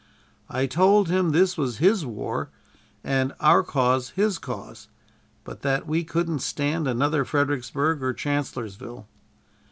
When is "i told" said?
0.49-1.09